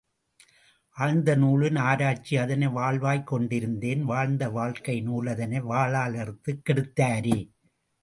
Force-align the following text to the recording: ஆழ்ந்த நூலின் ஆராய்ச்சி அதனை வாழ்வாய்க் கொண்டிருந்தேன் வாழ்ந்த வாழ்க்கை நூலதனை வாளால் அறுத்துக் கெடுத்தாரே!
ஆழ்ந்த 0.97 1.35
நூலின் 1.35 1.75
ஆராய்ச்சி 1.81 2.37
அதனை 2.37 2.67
வாழ்வாய்க் 2.69 3.27
கொண்டிருந்தேன் 3.27 4.03
வாழ்ந்த 4.03 4.49
வாழ்க்கை 4.49 4.97
நூலதனை 5.01 5.61
வாளால் 5.69 6.17
அறுத்துக் 6.17 6.63
கெடுத்தாரே! 6.65 7.39